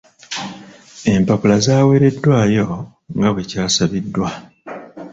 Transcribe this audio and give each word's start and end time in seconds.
Empapula 1.13 1.55
zaweeredwayo 1.65 2.67
nga 3.17 3.29
bwe 3.33 3.43
kyasabiddwa. 3.49 4.29